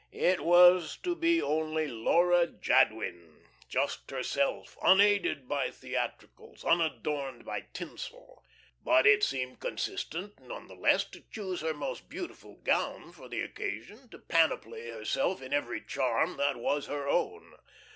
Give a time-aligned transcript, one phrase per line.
[0.33, 8.43] It was to be only Laura Jadwin just herself, unaided by theatricals, unadorned by tinsel.
[8.83, 13.41] But it seemed consistent none the less to choose her most beautiful gown for the
[13.41, 17.53] occasion, to panoply herself in every charm that was her own.